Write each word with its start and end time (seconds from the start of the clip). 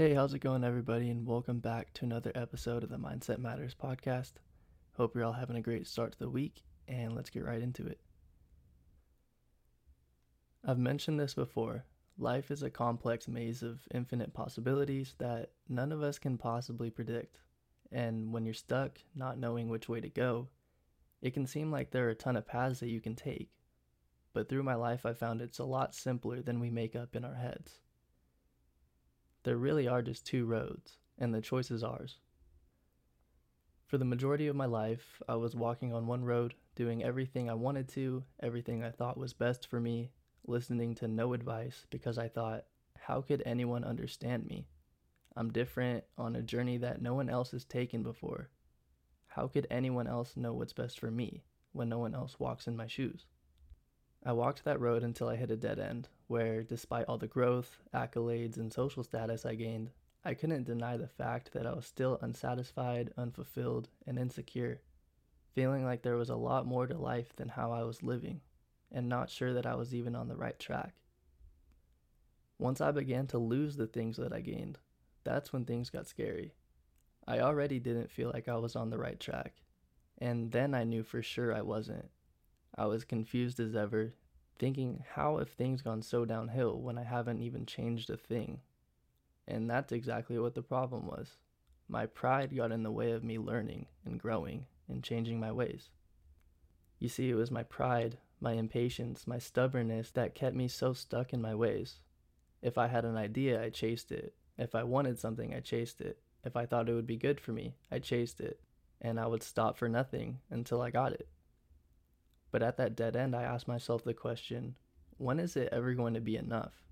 Hey, 0.00 0.14
how's 0.14 0.32
it 0.32 0.38
going, 0.38 0.64
everybody, 0.64 1.10
and 1.10 1.26
welcome 1.26 1.58
back 1.58 1.92
to 1.92 2.06
another 2.06 2.32
episode 2.34 2.82
of 2.82 2.88
the 2.88 2.96
Mindset 2.96 3.38
Matters 3.38 3.74
podcast. 3.74 4.32
Hope 4.94 5.14
you're 5.14 5.24
all 5.24 5.34
having 5.34 5.56
a 5.56 5.60
great 5.60 5.86
start 5.86 6.12
to 6.12 6.18
the 6.18 6.30
week, 6.30 6.62
and 6.88 7.14
let's 7.14 7.28
get 7.28 7.44
right 7.44 7.60
into 7.60 7.86
it. 7.86 8.00
I've 10.64 10.78
mentioned 10.78 11.20
this 11.20 11.34
before. 11.34 11.84
Life 12.16 12.50
is 12.50 12.62
a 12.62 12.70
complex 12.70 13.28
maze 13.28 13.62
of 13.62 13.86
infinite 13.92 14.32
possibilities 14.32 15.16
that 15.18 15.50
none 15.68 15.92
of 15.92 16.02
us 16.02 16.18
can 16.18 16.38
possibly 16.38 16.88
predict. 16.88 17.36
And 17.92 18.32
when 18.32 18.46
you're 18.46 18.54
stuck, 18.54 19.00
not 19.14 19.38
knowing 19.38 19.68
which 19.68 19.90
way 19.90 20.00
to 20.00 20.08
go, 20.08 20.48
it 21.20 21.34
can 21.34 21.46
seem 21.46 21.70
like 21.70 21.90
there 21.90 22.06
are 22.06 22.12
a 22.12 22.14
ton 22.14 22.36
of 22.36 22.48
paths 22.48 22.80
that 22.80 22.88
you 22.88 23.02
can 23.02 23.16
take. 23.16 23.50
But 24.32 24.48
through 24.48 24.62
my 24.62 24.76
life, 24.76 25.04
I 25.04 25.12
found 25.12 25.42
it's 25.42 25.58
a 25.58 25.64
lot 25.64 25.94
simpler 25.94 26.40
than 26.40 26.58
we 26.58 26.70
make 26.70 26.96
up 26.96 27.14
in 27.14 27.22
our 27.22 27.34
heads. 27.34 27.80
There 29.50 29.58
really 29.58 29.88
are 29.88 30.00
just 30.00 30.24
two 30.24 30.46
roads, 30.46 30.98
and 31.18 31.34
the 31.34 31.40
choice 31.40 31.72
is 31.72 31.82
ours. 31.82 32.18
For 33.88 33.98
the 33.98 34.04
majority 34.04 34.46
of 34.46 34.54
my 34.54 34.66
life, 34.66 35.20
I 35.28 35.34
was 35.34 35.56
walking 35.56 35.92
on 35.92 36.06
one 36.06 36.24
road, 36.24 36.54
doing 36.76 37.02
everything 37.02 37.50
I 37.50 37.54
wanted 37.54 37.88
to, 37.88 38.22
everything 38.38 38.84
I 38.84 38.92
thought 38.92 39.18
was 39.18 39.32
best 39.32 39.66
for 39.66 39.80
me, 39.80 40.12
listening 40.46 40.94
to 40.94 41.08
no 41.08 41.32
advice 41.32 41.84
because 41.90 42.16
I 42.16 42.28
thought, 42.28 42.66
how 42.96 43.22
could 43.22 43.42
anyone 43.44 43.82
understand 43.82 44.46
me? 44.46 44.68
I'm 45.34 45.50
different 45.50 46.04
on 46.16 46.36
a 46.36 46.42
journey 46.42 46.76
that 46.76 47.02
no 47.02 47.14
one 47.14 47.28
else 47.28 47.50
has 47.50 47.64
taken 47.64 48.04
before. 48.04 48.50
How 49.26 49.48
could 49.48 49.66
anyone 49.68 50.06
else 50.06 50.36
know 50.36 50.52
what's 50.52 50.74
best 50.74 51.00
for 51.00 51.10
me 51.10 51.42
when 51.72 51.88
no 51.88 51.98
one 51.98 52.14
else 52.14 52.38
walks 52.38 52.68
in 52.68 52.76
my 52.76 52.86
shoes? 52.86 53.26
I 54.22 54.32
walked 54.32 54.64
that 54.64 54.80
road 54.80 55.02
until 55.02 55.28
I 55.28 55.36
hit 55.36 55.50
a 55.50 55.56
dead 55.56 55.78
end, 55.78 56.08
where, 56.26 56.62
despite 56.62 57.06
all 57.06 57.16
the 57.16 57.26
growth, 57.26 57.78
accolades, 57.94 58.58
and 58.58 58.70
social 58.70 59.02
status 59.02 59.46
I 59.46 59.54
gained, 59.54 59.92
I 60.22 60.34
couldn't 60.34 60.64
deny 60.64 60.98
the 60.98 61.08
fact 61.08 61.54
that 61.54 61.66
I 61.66 61.72
was 61.72 61.86
still 61.86 62.18
unsatisfied, 62.20 63.14
unfulfilled, 63.16 63.88
and 64.06 64.18
insecure, 64.18 64.82
feeling 65.54 65.86
like 65.86 66.02
there 66.02 66.16
was 66.16 66.28
a 66.28 66.36
lot 66.36 66.66
more 66.66 66.86
to 66.86 66.98
life 66.98 67.34
than 67.36 67.48
how 67.48 67.72
I 67.72 67.82
was 67.82 68.02
living, 68.02 68.42
and 68.92 69.08
not 69.08 69.30
sure 69.30 69.54
that 69.54 69.64
I 69.64 69.74
was 69.74 69.94
even 69.94 70.14
on 70.14 70.28
the 70.28 70.36
right 70.36 70.58
track. 70.58 70.92
Once 72.58 72.82
I 72.82 72.90
began 72.90 73.26
to 73.28 73.38
lose 73.38 73.76
the 73.76 73.86
things 73.86 74.18
that 74.18 74.34
I 74.34 74.42
gained, 74.42 74.78
that's 75.24 75.50
when 75.50 75.64
things 75.64 75.88
got 75.88 76.06
scary. 76.06 76.52
I 77.26 77.40
already 77.40 77.78
didn't 77.80 78.10
feel 78.10 78.30
like 78.34 78.48
I 78.48 78.56
was 78.56 78.76
on 78.76 78.90
the 78.90 78.98
right 78.98 79.18
track, 79.18 79.62
and 80.18 80.52
then 80.52 80.74
I 80.74 80.84
knew 80.84 81.02
for 81.02 81.22
sure 81.22 81.54
I 81.54 81.62
wasn't 81.62 82.10
I 82.74 82.86
was 82.86 83.04
confused 83.04 83.60
as 83.60 83.74
ever, 83.74 84.14
thinking, 84.58 85.04
how 85.14 85.38
have 85.38 85.50
things 85.50 85.82
gone 85.82 86.02
so 86.02 86.24
downhill 86.24 86.80
when 86.80 86.98
I 86.98 87.04
haven't 87.04 87.42
even 87.42 87.66
changed 87.66 88.10
a 88.10 88.16
thing? 88.16 88.60
And 89.48 89.68
that's 89.68 89.92
exactly 89.92 90.38
what 90.38 90.54
the 90.54 90.62
problem 90.62 91.06
was. 91.06 91.38
My 91.88 92.06
pride 92.06 92.54
got 92.54 92.70
in 92.70 92.82
the 92.82 92.92
way 92.92 93.10
of 93.10 93.24
me 93.24 93.38
learning 93.38 93.86
and 94.04 94.20
growing 94.20 94.66
and 94.88 95.02
changing 95.02 95.40
my 95.40 95.50
ways. 95.50 95.90
You 97.00 97.08
see, 97.08 97.30
it 97.30 97.34
was 97.34 97.50
my 97.50 97.62
pride, 97.62 98.18
my 98.40 98.52
impatience, 98.52 99.26
my 99.26 99.38
stubbornness 99.38 100.10
that 100.12 100.34
kept 100.34 100.54
me 100.54 100.68
so 100.68 100.92
stuck 100.92 101.32
in 101.32 101.42
my 101.42 101.54
ways. 101.54 102.00
If 102.62 102.78
I 102.78 102.86
had 102.86 103.04
an 103.04 103.16
idea, 103.16 103.62
I 103.62 103.70
chased 103.70 104.12
it. 104.12 104.34
If 104.58 104.74
I 104.74 104.82
wanted 104.84 105.18
something, 105.18 105.54
I 105.54 105.60
chased 105.60 106.00
it. 106.00 106.18
If 106.44 106.56
I 106.56 106.66
thought 106.66 106.88
it 106.88 106.94
would 106.94 107.06
be 107.06 107.16
good 107.16 107.40
for 107.40 107.52
me, 107.52 107.74
I 107.90 107.98
chased 107.98 108.40
it. 108.40 108.60
And 109.00 109.18
I 109.18 109.26
would 109.26 109.42
stop 109.42 109.78
for 109.78 109.88
nothing 109.88 110.40
until 110.50 110.82
I 110.82 110.90
got 110.90 111.12
it. 111.12 111.26
But 112.50 112.62
at 112.62 112.76
that 112.78 112.96
dead 112.96 113.16
end, 113.16 113.34
I 113.34 113.42
asked 113.42 113.68
myself 113.68 114.04
the 114.04 114.14
question 114.14 114.76
when 115.18 115.38
is 115.38 115.56
it 115.56 115.68
ever 115.70 115.94
going 115.94 116.14
to 116.14 116.20
be 116.20 116.36
enough? 116.36 116.82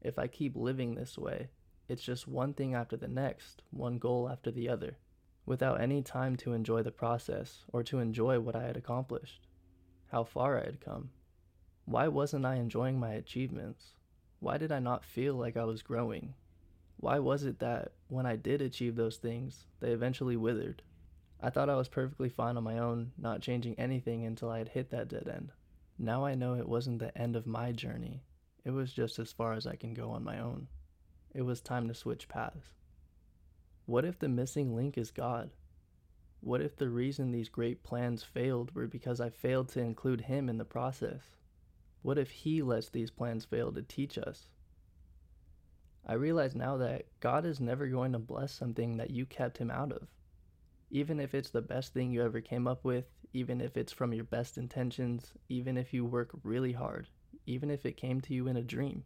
If 0.00 0.18
I 0.18 0.26
keep 0.26 0.56
living 0.56 0.94
this 0.94 1.18
way, 1.18 1.50
it's 1.88 2.02
just 2.02 2.26
one 2.26 2.54
thing 2.54 2.74
after 2.74 2.96
the 2.96 3.08
next, 3.08 3.62
one 3.70 3.98
goal 3.98 4.28
after 4.30 4.50
the 4.50 4.68
other, 4.68 4.96
without 5.44 5.80
any 5.80 6.02
time 6.02 6.36
to 6.36 6.54
enjoy 6.54 6.82
the 6.82 6.90
process 6.90 7.64
or 7.72 7.82
to 7.82 7.98
enjoy 7.98 8.40
what 8.40 8.56
I 8.56 8.62
had 8.62 8.76
accomplished, 8.76 9.46
how 10.10 10.24
far 10.24 10.58
I 10.58 10.64
had 10.64 10.80
come. 10.80 11.10
Why 11.84 12.08
wasn't 12.08 12.46
I 12.46 12.54
enjoying 12.54 12.98
my 12.98 13.14
achievements? 13.14 13.94
Why 14.38 14.56
did 14.56 14.72
I 14.72 14.78
not 14.78 15.04
feel 15.04 15.34
like 15.34 15.56
I 15.56 15.64
was 15.64 15.82
growing? 15.82 16.34
Why 16.96 17.18
was 17.18 17.44
it 17.44 17.58
that 17.58 17.92
when 18.08 18.26
I 18.26 18.36
did 18.36 18.62
achieve 18.62 18.96
those 18.96 19.16
things, 19.16 19.66
they 19.80 19.90
eventually 19.90 20.36
withered? 20.36 20.82
I 21.42 21.48
thought 21.48 21.70
I 21.70 21.76
was 21.76 21.88
perfectly 21.88 22.28
fine 22.28 22.58
on 22.58 22.64
my 22.64 22.78
own, 22.78 23.12
not 23.16 23.40
changing 23.40 23.78
anything 23.78 24.26
until 24.26 24.50
I 24.50 24.58
had 24.58 24.68
hit 24.68 24.90
that 24.90 25.08
dead 25.08 25.26
end. 25.26 25.52
Now 25.98 26.26
I 26.26 26.34
know 26.34 26.54
it 26.54 26.68
wasn't 26.68 26.98
the 26.98 27.16
end 27.16 27.34
of 27.34 27.46
my 27.46 27.72
journey, 27.72 28.22
it 28.62 28.72
was 28.72 28.92
just 28.92 29.18
as 29.18 29.32
far 29.32 29.54
as 29.54 29.66
I 29.66 29.76
can 29.76 29.94
go 29.94 30.10
on 30.10 30.22
my 30.22 30.38
own. 30.38 30.68
It 31.32 31.40
was 31.40 31.62
time 31.62 31.88
to 31.88 31.94
switch 31.94 32.28
paths. 32.28 32.74
What 33.86 34.04
if 34.04 34.18
the 34.18 34.28
missing 34.28 34.76
link 34.76 34.98
is 34.98 35.10
God? 35.10 35.50
What 36.42 36.60
if 36.60 36.76
the 36.76 36.90
reason 36.90 37.30
these 37.30 37.48
great 37.48 37.82
plans 37.82 38.22
failed 38.22 38.74
were 38.74 38.86
because 38.86 39.18
I 39.18 39.30
failed 39.30 39.70
to 39.70 39.80
include 39.80 40.20
Him 40.20 40.50
in 40.50 40.58
the 40.58 40.64
process? 40.66 41.36
What 42.02 42.18
if 42.18 42.30
He 42.30 42.60
lets 42.60 42.90
these 42.90 43.10
plans 43.10 43.46
fail 43.46 43.72
to 43.72 43.82
teach 43.82 44.18
us? 44.18 44.48
I 46.06 46.14
realize 46.14 46.54
now 46.54 46.76
that 46.76 47.06
God 47.20 47.46
is 47.46 47.60
never 47.60 47.86
going 47.86 48.12
to 48.12 48.18
bless 48.18 48.52
something 48.52 48.98
that 48.98 49.10
you 49.10 49.24
kept 49.24 49.56
Him 49.56 49.70
out 49.70 49.92
of 49.92 50.06
even 50.90 51.20
if 51.20 51.34
it's 51.34 51.50
the 51.50 51.62
best 51.62 51.94
thing 51.94 52.10
you 52.10 52.22
ever 52.22 52.40
came 52.40 52.66
up 52.66 52.84
with, 52.84 53.04
even 53.32 53.60
if 53.60 53.76
it's 53.76 53.92
from 53.92 54.12
your 54.12 54.24
best 54.24 54.58
intentions, 54.58 55.32
even 55.48 55.76
if 55.76 55.94
you 55.94 56.04
work 56.04 56.30
really 56.42 56.72
hard, 56.72 57.06
even 57.46 57.70
if 57.70 57.86
it 57.86 57.96
came 57.96 58.20
to 58.20 58.34
you 58.34 58.48
in 58.48 58.56
a 58.56 58.62
dream. 58.62 59.04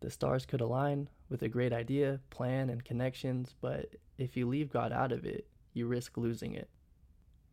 The 0.00 0.10
stars 0.10 0.46
could 0.46 0.60
align 0.60 1.08
with 1.28 1.42
a 1.42 1.48
great 1.48 1.72
idea, 1.72 2.20
plan, 2.30 2.70
and 2.70 2.84
connections, 2.84 3.54
but 3.60 3.96
if 4.18 4.36
you 4.36 4.46
leave 4.46 4.70
God 4.70 4.92
out 4.92 5.12
of 5.12 5.24
it, 5.24 5.48
you 5.72 5.86
risk 5.86 6.16
losing 6.16 6.54
it. 6.54 6.68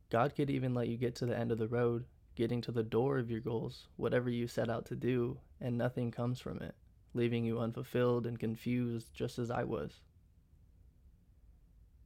God 0.10 0.36
could 0.36 0.50
even 0.50 0.74
let 0.74 0.88
you 0.88 0.98
get 0.98 1.16
to 1.16 1.26
the 1.26 1.38
end 1.38 1.52
of 1.52 1.58
the 1.58 1.68
road, 1.68 2.06
getting 2.36 2.62
to 2.62 2.72
the 2.72 2.84
door 2.84 3.18
of 3.18 3.32
your 3.32 3.40
goals, 3.40 3.88
whatever 3.96 4.30
you 4.30 4.48
set 4.48 4.70
out 4.70 4.86
to 4.88 4.96
do, 4.96 5.40
and 5.62 5.78
nothing 5.78 6.12
comes 6.12 6.40
from 6.40 6.62
it, 6.62 6.76
leaving 7.14 7.46
you 7.46 7.60
unfulfilled 7.60 8.28
and 8.28 8.38
confused 8.40 9.14
just 9.14 9.40
as 9.40 9.50
I 9.50 9.64
was. 9.64 10.02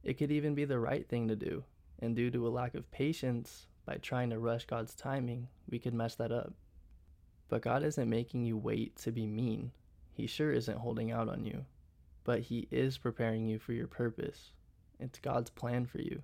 It 0.02 0.14
could 0.14 0.32
even 0.32 0.54
be 0.54 0.64
the 0.64 0.78
right 0.78 1.06
thing 1.06 1.28
to 1.28 1.36
do, 1.36 1.64
and 1.98 2.16
due 2.16 2.30
to 2.30 2.46
a 2.46 2.50
lack 2.50 2.74
of 2.74 2.90
patience, 2.90 3.66
by 3.84 3.96
trying 3.96 4.30
to 4.30 4.38
rush 4.38 4.66
God's 4.66 4.94
timing, 4.94 5.48
we 5.68 5.78
could 5.78 5.94
mess 5.94 6.14
that 6.14 6.32
up. 6.32 6.54
But 7.48 7.62
God 7.62 7.82
isn't 7.82 8.08
making 8.08 8.44
you 8.44 8.56
wait 8.56 8.96
to 8.98 9.12
be 9.12 9.26
mean. 9.26 9.72
He 10.12 10.26
sure 10.26 10.52
isn't 10.52 10.78
holding 10.78 11.10
out 11.10 11.28
on 11.28 11.44
you. 11.44 11.64
But 12.24 12.40
He 12.40 12.68
is 12.70 12.98
preparing 12.98 13.46
you 13.46 13.58
for 13.58 13.72
your 13.72 13.88
purpose. 13.88 14.52
It's 14.98 15.18
God's 15.18 15.50
plan 15.50 15.86
for 15.86 16.00
you. 16.00 16.22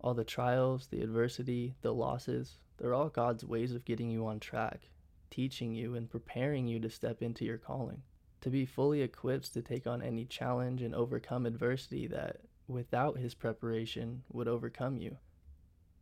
All 0.00 0.14
the 0.14 0.24
trials, 0.24 0.86
the 0.86 1.02
adversity, 1.02 1.74
the 1.82 1.92
losses, 1.92 2.58
they're 2.76 2.94
all 2.94 3.08
God's 3.08 3.44
ways 3.44 3.74
of 3.74 3.84
getting 3.84 4.10
you 4.10 4.26
on 4.26 4.38
track, 4.38 4.88
teaching 5.30 5.74
you 5.74 5.96
and 5.96 6.08
preparing 6.08 6.68
you 6.68 6.78
to 6.80 6.90
step 6.90 7.22
into 7.22 7.44
your 7.44 7.58
calling, 7.58 8.02
to 8.40 8.50
be 8.50 8.64
fully 8.64 9.02
equipped 9.02 9.52
to 9.54 9.62
take 9.62 9.86
on 9.86 10.00
any 10.00 10.24
challenge 10.24 10.82
and 10.82 10.94
overcome 10.94 11.44
adversity 11.44 12.06
that 12.06 12.36
without 12.68 13.18
his 13.18 13.34
preparation 13.34 14.22
would 14.30 14.46
overcome 14.46 14.98
you. 14.98 15.16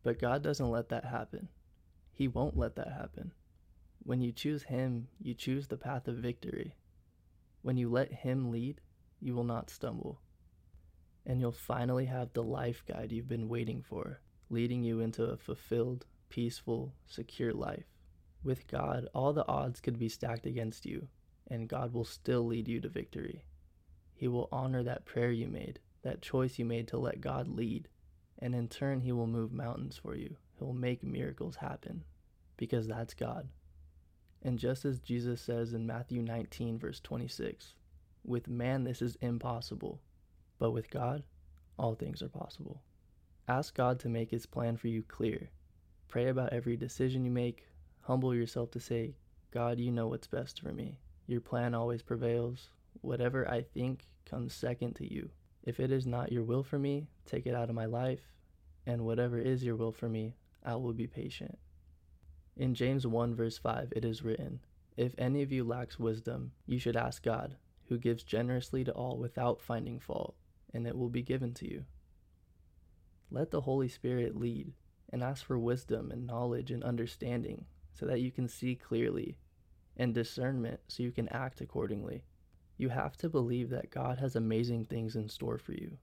But 0.02 0.18
God 0.18 0.42
doesn't 0.42 0.70
let 0.70 0.88
that 0.90 1.04
happen. 1.04 1.48
He 2.12 2.28
won't 2.28 2.56
let 2.56 2.76
that 2.76 2.92
happen. 2.92 3.32
When 4.02 4.20
you 4.20 4.30
choose 4.32 4.62
Him, 4.62 5.08
you 5.20 5.34
choose 5.34 5.66
the 5.66 5.76
path 5.76 6.06
of 6.06 6.16
victory. 6.16 6.76
When 7.62 7.76
you 7.76 7.90
let 7.90 8.12
Him 8.12 8.50
lead, 8.50 8.80
you 9.20 9.34
will 9.34 9.44
not 9.44 9.68
stumble. 9.68 10.20
And 11.26 11.40
you'll 11.40 11.50
finally 11.50 12.04
have 12.04 12.32
the 12.32 12.42
life 12.42 12.84
guide 12.86 13.10
you've 13.10 13.28
been 13.28 13.48
waiting 13.48 13.82
for, 13.82 14.20
leading 14.48 14.84
you 14.84 15.00
into 15.00 15.24
a 15.24 15.36
fulfilled, 15.36 16.06
peaceful, 16.28 16.94
secure 17.06 17.52
life. 17.52 17.86
With 18.44 18.68
God, 18.68 19.08
all 19.12 19.32
the 19.32 19.48
odds 19.48 19.80
could 19.80 19.98
be 19.98 20.08
stacked 20.08 20.46
against 20.46 20.86
you, 20.86 21.08
and 21.48 21.68
God 21.68 21.92
will 21.92 22.04
still 22.04 22.46
lead 22.46 22.68
you 22.68 22.80
to 22.80 22.88
victory. 22.88 23.44
He 24.14 24.28
will 24.28 24.48
honor 24.52 24.84
that 24.84 25.04
prayer 25.04 25.32
you 25.32 25.48
made 25.48 25.80
that 26.06 26.22
choice 26.22 26.58
you 26.58 26.64
made 26.64 26.88
to 26.88 26.98
let 26.98 27.20
God 27.20 27.48
lead. 27.48 27.88
And 28.38 28.54
in 28.54 28.68
turn, 28.68 29.00
He 29.00 29.12
will 29.12 29.26
move 29.26 29.52
mountains 29.52 29.96
for 29.96 30.14
you. 30.14 30.36
He'll 30.58 30.72
make 30.72 31.02
miracles 31.02 31.56
happen 31.56 32.04
because 32.56 32.86
that's 32.86 33.14
God. 33.14 33.48
And 34.42 34.58
just 34.58 34.84
as 34.84 35.00
Jesus 35.00 35.40
says 35.40 35.72
in 35.72 35.86
Matthew 35.86 36.22
19, 36.22 36.78
verse 36.78 37.00
26, 37.00 37.74
with 38.24 38.48
man 38.48 38.84
this 38.84 39.02
is 39.02 39.16
impossible, 39.20 40.00
but 40.58 40.70
with 40.70 40.90
God, 40.90 41.24
all 41.78 41.94
things 41.94 42.22
are 42.22 42.28
possible. 42.28 42.82
Ask 43.48 43.74
God 43.74 43.98
to 44.00 44.08
make 44.08 44.30
His 44.30 44.46
plan 44.46 44.76
for 44.76 44.88
you 44.88 45.02
clear. 45.02 45.50
Pray 46.08 46.28
about 46.28 46.52
every 46.52 46.76
decision 46.76 47.24
you 47.24 47.30
make. 47.30 47.66
Humble 48.02 48.34
yourself 48.34 48.70
to 48.72 48.80
say, 48.80 49.16
God, 49.50 49.78
you 49.78 49.90
know 49.90 50.08
what's 50.08 50.26
best 50.26 50.60
for 50.60 50.72
me. 50.72 51.00
Your 51.26 51.40
plan 51.40 51.74
always 51.74 52.02
prevails. 52.02 52.70
Whatever 53.00 53.48
I 53.50 53.62
think 53.62 54.06
comes 54.24 54.54
second 54.54 54.94
to 54.96 55.12
you. 55.12 55.30
If 55.66 55.80
it 55.80 55.90
is 55.90 56.06
not 56.06 56.30
your 56.30 56.44
will 56.44 56.62
for 56.62 56.78
me, 56.78 57.08
take 57.26 57.44
it 57.44 57.54
out 57.54 57.68
of 57.68 57.74
my 57.74 57.86
life, 57.86 58.32
and 58.86 59.04
whatever 59.04 59.36
is 59.36 59.64
your 59.64 59.74
will 59.74 59.90
for 59.90 60.08
me, 60.08 60.36
I 60.64 60.76
will 60.76 60.92
be 60.92 61.08
patient. 61.08 61.58
In 62.56 62.74
James 62.74 63.04
1, 63.04 63.34
verse 63.34 63.58
5, 63.58 63.92
it 63.96 64.04
is 64.04 64.22
written, 64.22 64.60
If 64.96 65.14
any 65.18 65.42
of 65.42 65.50
you 65.50 65.64
lacks 65.64 65.98
wisdom, 65.98 66.52
you 66.66 66.78
should 66.78 66.96
ask 66.96 67.22
God, 67.22 67.56
who 67.88 67.98
gives 67.98 68.22
generously 68.22 68.84
to 68.84 68.92
all 68.92 69.18
without 69.18 69.60
finding 69.60 69.98
fault, 69.98 70.36
and 70.72 70.86
it 70.86 70.96
will 70.96 71.08
be 71.08 71.22
given 71.22 71.52
to 71.54 71.68
you. 71.68 71.84
Let 73.30 73.50
the 73.50 73.62
Holy 73.62 73.88
Spirit 73.88 74.36
lead 74.36 74.72
and 75.10 75.22
ask 75.22 75.44
for 75.44 75.58
wisdom 75.58 76.12
and 76.12 76.26
knowledge 76.26 76.70
and 76.70 76.84
understanding 76.84 77.66
so 77.92 78.06
that 78.06 78.20
you 78.20 78.30
can 78.30 78.48
see 78.48 78.76
clearly, 78.76 79.36
and 79.96 80.14
discernment 80.14 80.78
so 80.86 81.02
you 81.02 81.10
can 81.10 81.28
act 81.30 81.60
accordingly. 81.60 82.22
You 82.78 82.90
have 82.90 83.16
to 83.18 83.28
believe 83.28 83.70
that 83.70 83.90
God 83.90 84.18
has 84.18 84.36
amazing 84.36 84.84
things 84.84 85.16
in 85.16 85.28
store 85.28 85.58
for 85.58 85.72
you. 85.72 85.98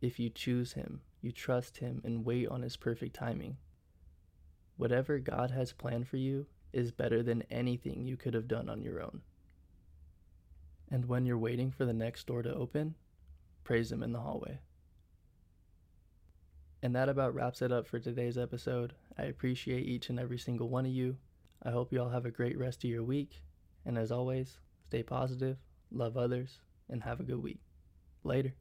If 0.00 0.18
you 0.18 0.30
choose 0.30 0.72
Him, 0.72 1.00
you 1.20 1.32
trust 1.32 1.78
Him, 1.78 2.00
and 2.04 2.24
wait 2.24 2.48
on 2.48 2.62
His 2.62 2.76
perfect 2.76 3.14
timing. 3.14 3.56
Whatever 4.76 5.18
God 5.18 5.50
has 5.50 5.72
planned 5.72 6.08
for 6.08 6.16
you 6.16 6.46
is 6.72 6.90
better 6.92 7.22
than 7.22 7.42
anything 7.50 8.04
you 8.04 8.16
could 8.16 8.34
have 8.34 8.48
done 8.48 8.68
on 8.68 8.82
your 8.82 9.00
own. 9.00 9.22
And 10.90 11.06
when 11.06 11.26
you're 11.26 11.38
waiting 11.38 11.70
for 11.70 11.84
the 11.84 11.92
next 11.92 12.26
door 12.26 12.42
to 12.42 12.54
open, 12.54 12.94
praise 13.64 13.92
Him 13.92 14.02
in 14.02 14.12
the 14.12 14.20
hallway. 14.20 14.58
And 16.82 16.94
that 16.94 17.08
about 17.08 17.34
wraps 17.34 17.60
it 17.60 17.72
up 17.72 17.88
for 17.88 17.98
today's 17.98 18.38
episode. 18.38 18.94
I 19.18 19.24
appreciate 19.24 19.86
each 19.86 20.10
and 20.10 20.18
every 20.18 20.38
single 20.38 20.68
one 20.68 20.86
of 20.86 20.92
you. 20.92 21.16
I 21.62 21.70
hope 21.70 21.92
you 21.92 22.00
all 22.00 22.10
have 22.10 22.24
a 22.24 22.30
great 22.30 22.56
rest 22.56 22.84
of 22.84 22.90
your 22.90 23.02
week. 23.02 23.42
And 23.84 23.98
as 23.98 24.12
always, 24.12 24.58
stay 24.86 25.02
positive, 25.02 25.56
love 25.92 26.16
others, 26.16 26.58
and 26.88 27.02
have 27.02 27.20
a 27.20 27.24
good 27.24 27.42
week. 27.42 27.60
Later. 28.24 28.54